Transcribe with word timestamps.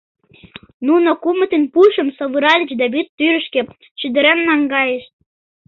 Нуно 0.87 1.09
кумытын 1.23 1.63
пушым 1.73 2.07
савыральыч 2.17 2.71
да 2.79 2.85
вӱд 2.93 3.07
тӱрышкӧ 3.17 3.61
шӱдырен 3.99 4.39
наҥгайышт. 4.49 5.13